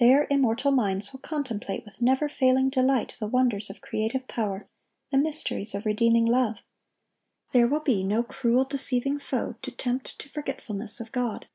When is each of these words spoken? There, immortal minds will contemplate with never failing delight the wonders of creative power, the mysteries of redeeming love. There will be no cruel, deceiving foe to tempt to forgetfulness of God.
There, 0.00 0.26
immortal 0.28 0.72
minds 0.72 1.12
will 1.12 1.20
contemplate 1.20 1.84
with 1.84 2.02
never 2.02 2.28
failing 2.28 2.68
delight 2.68 3.14
the 3.20 3.28
wonders 3.28 3.70
of 3.70 3.80
creative 3.80 4.26
power, 4.26 4.66
the 5.12 5.18
mysteries 5.18 5.72
of 5.72 5.86
redeeming 5.86 6.26
love. 6.26 6.56
There 7.52 7.68
will 7.68 7.78
be 7.78 8.02
no 8.02 8.24
cruel, 8.24 8.64
deceiving 8.64 9.20
foe 9.20 9.54
to 9.62 9.70
tempt 9.70 10.18
to 10.18 10.28
forgetfulness 10.28 10.98
of 10.98 11.12
God. 11.12 11.46